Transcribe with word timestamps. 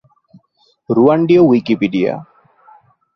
রুয়ান্ডীয় 0.89 1.41
Wikipedia 1.41 2.13